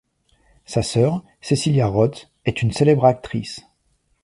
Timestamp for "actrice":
3.05-3.61